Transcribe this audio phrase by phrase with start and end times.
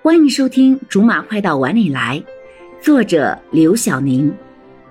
[0.00, 2.22] 欢迎收听《竹马快到碗里来》，
[2.84, 4.32] 作者刘晓宁，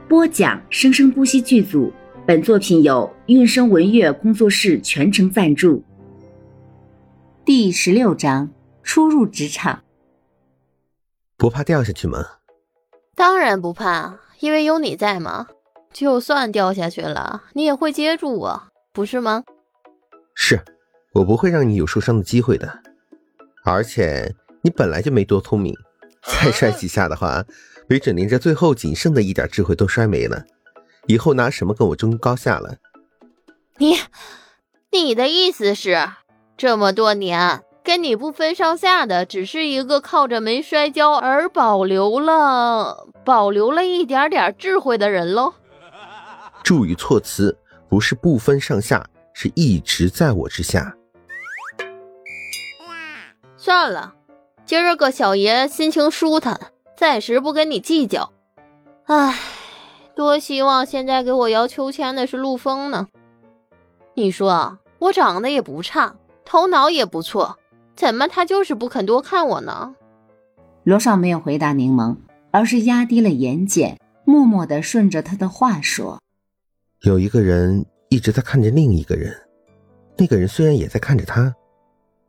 [0.08, 1.92] 播讲生生不息剧组。
[2.26, 5.82] 本作品由韵声文乐工作室全程赞助。
[7.46, 8.50] 第十六章：
[8.84, 9.82] 初入职场，
[11.38, 12.26] 不怕掉下去吗？
[13.16, 15.48] 当然不怕，因为有你在嘛。
[15.94, 19.46] 就算掉下去了，你也会接住我，不是吗？
[20.36, 20.60] 是，
[21.14, 22.82] 我不会让你有受伤的机会的。
[23.64, 25.76] 而且你本来就没多聪明，
[26.24, 27.44] 再摔几下的话，
[27.88, 30.44] 没准连这最后仅剩的一点智慧都摔没了。
[31.08, 32.76] 以后拿什么跟我争高下了？
[33.78, 33.98] 你，
[34.92, 36.10] 你的意思是，
[36.58, 45.54] 这么多年跟你不分上下的，只是一个靠着没摔跤而保留了保留了一点点智慧的人喽？
[46.64, 50.94] 注意措辞，不是不分上下，是一直在我之下。
[53.56, 54.14] 算了，
[54.68, 56.60] 今儿个小爷心情舒坦，
[56.98, 58.34] 暂时不跟你计较。
[59.06, 59.40] 唉。
[60.14, 63.08] 多希望现在给我摇秋千的是陆风呢。
[64.16, 67.60] 你说我长得也不差，头脑也不错，
[67.96, 69.96] 怎么他就是不肯多看我呢？
[70.84, 72.18] 罗少没有回答柠檬，
[72.50, 76.20] 而是压低了眼睑，默默地顺着他的话说
[77.06, 79.34] ：“有一个人一直在看着另一个人，
[80.18, 81.54] 那个人虽然也在看着他，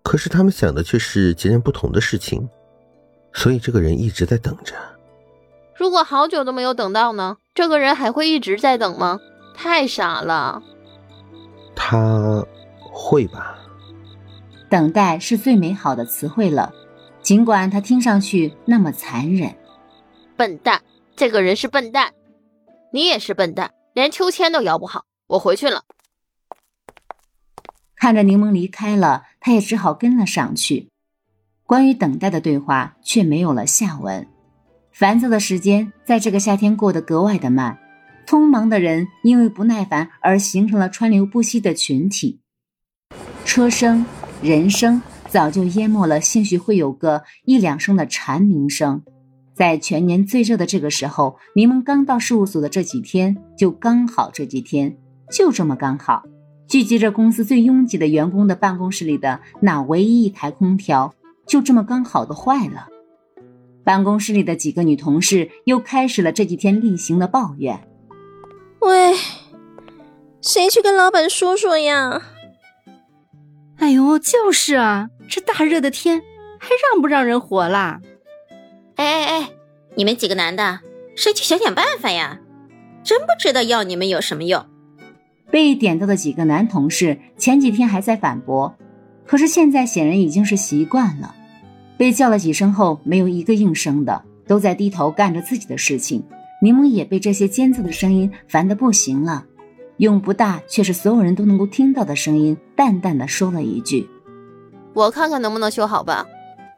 [0.03, 2.49] 可是他们想的却是截然不同的事情，
[3.33, 4.75] 所以这个人一直在等着。”
[5.77, 7.37] 如果好久都没有等到呢？
[7.55, 9.21] 这个人还会一直在等吗？
[9.55, 10.63] 太傻了。
[11.77, 12.45] 他
[12.81, 13.59] 会吧？
[14.69, 16.73] 等待是最美好的词汇了，
[17.23, 19.55] 尽管他听上去那么残忍。
[20.37, 20.83] 笨蛋，
[21.15, 22.13] 这个人是笨蛋，
[22.93, 25.05] 你也是笨蛋，连秋千都摇不好。
[25.29, 25.85] 我回去了。
[27.95, 30.91] 看着柠檬离开了，他也只好跟了上去。
[31.65, 34.29] 关于等待的对话却没有了下文。
[34.93, 37.79] 烦躁的时间在这个夏天过得格外的慢，
[38.27, 42.41] 匆忙的人因为不耐烦而形成了川流不息的群体，
[43.47, 44.05] 车声、
[44.43, 45.01] 人声
[45.31, 49.03] 早就淹没了，兴许会有个一两声的蝉鸣声。
[49.55, 54.99] 在全年最热的这个时候，柠檬刚到事务所的这几天，就刚好这几天，
[55.33, 56.25] 就这么刚好，
[56.69, 61.15] 聚集着公司最拥挤的员工的办公室里的那唯一一台空调，
[61.47, 62.89] 就这么刚好的坏了。
[63.83, 67.89] 办公室里的几个女同事又开始了这几天例行的抱怨
[68.81, 69.15] ：“喂，
[70.43, 72.21] 谁去跟老板说说呀
[73.81, 76.21] ？”“哎呦，就是啊，这大热的天
[76.61, 78.03] 还让不让人活啦
[78.97, 79.51] ？”“哎哎哎，
[79.95, 80.81] 你们几个男的，
[81.17, 82.41] 谁去想想办法呀？
[83.03, 84.67] 真不知道要你们有什么用。”
[85.51, 88.75] 被点到的几个男同事前几天还在反驳，
[89.27, 91.35] 可是现在显然已经是习惯了。
[91.97, 96.23] 被叫了几声后，没有一个应声的，都在低头干着自己的事情。
[96.61, 99.45] 柠檬也被这些尖刺的声音烦得不行了，
[99.99, 104.09] 用不大却是所有人都能够听到的声音，淡淡的说了一句
[104.95, 106.27] ：“我看看能不能修好吧。”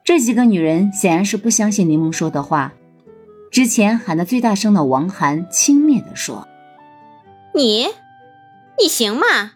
[0.04, 2.72] 这几个女人显然是不相信柠檬说的话。
[3.50, 6.46] 之前喊得最大声的王涵轻蔑地说
[7.54, 7.86] ：“你，
[8.82, 9.52] 你行吗？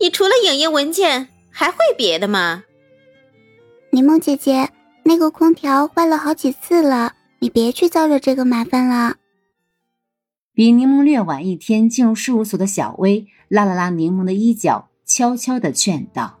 [0.00, 2.64] 你除了影印文件还会别的吗？”
[3.92, 4.70] 柠檬姐姐。
[5.04, 9.16] 那个空调坏了好几次了，你别去招惹这个麻烦了。
[10.54, 16.38] 比柠檬略晚一天进入事务所的小薇拉了拉柠檬的衣角，悄悄的劝道：“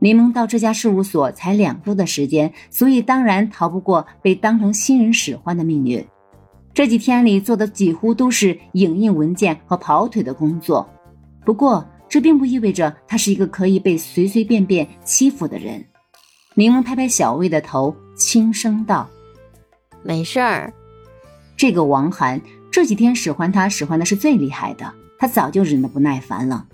[0.00, 6.04] 柠檬到这家事务所才两周的时间，所以当然逃不过被当成新人使唤的命运。
[6.74, 10.90] 这几天里做的几乎都是影印文件和跑腿的工作。
[11.48, 15.82] 不过这并不意味着他是一个可以被随随便便欺负的人。”
[16.52, 19.08] 柠檬拍拍小魏的头，轻声道
[20.04, 20.70] ：“没事儿。”
[21.56, 22.38] 这个王涵
[22.70, 26.66] 这几天使唤他，使唤的是最厉害的，他早就忍得不耐烦了。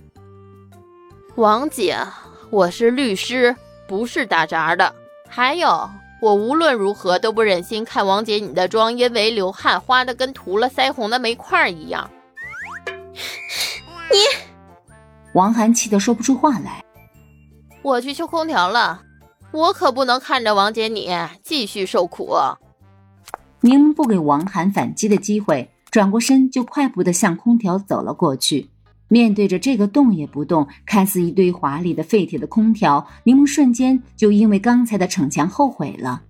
[1.37, 1.97] 王姐，
[2.51, 3.55] 我是律师，
[3.87, 4.93] 不是打杂的。
[5.29, 5.89] 还有，
[6.21, 12.11] 我无论如何都不忍心看王姐你的妆因为流汗花的跟涂了腮红的煤块一样。
[14.11, 14.19] 你，
[15.35, 16.83] 王涵气得说不出话来。
[17.83, 19.03] 我去修空调了。
[19.53, 21.09] 我可不能看着王姐你
[21.43, 22.35] 继续受苦。
[23.61, 28.69] 柠檬不给王涵反击的机会，转过身就快步的向空调走了过去。
[29.09, 36.23] 面对着这个动也不动、看似一堆华丽的废铁的空调，柠檬瞬间就因为刚才的逞强后悔了。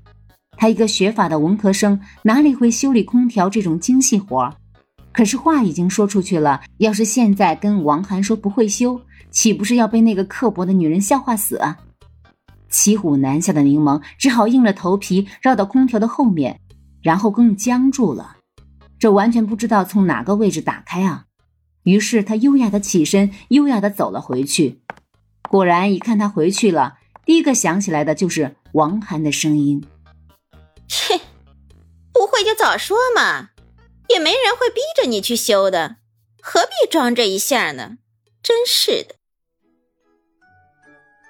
[0.56, 4.54] 他一个学法的文科生，哪里会修理空调这种精细活？
[5.14, 9.00] 可是话已经说出去了，要是现在跟王涵说不会修，
[9.30, 11.78] 岂不是要被那个刻薄的女人笑话死啊？
[12.68, 16.60] 骑虎难下的柠檬只好硬着头皮绕到空调的后面，
[17.00, 18.38] 然后更僵住了。
[18.98, 21.26] 这完全不知道从哪个位置打开啊！
[21.84, 24.80] 于是他优雅的起身，优雅的走了回去。
[25.48, 26.94] 果然，一看他回去了，
[27.24, 29.84] 第一个想起来的就是王涵的声音。
[30.88, 31.20] 切，
[32.12, 33.50] 不会就早说嘛，
[34.08, 35.96] 也没人会逼着你去修的，
[36.40, 37.98] 何必装这一下呢？
[38.42, 39.14] 真是的。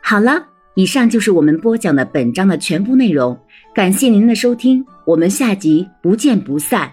[0.03, 3.39] 好了，以上就是我们播讲的本章的全部内容，
[3.75, 6.93] 感谢您的收听，我们下集不见不散。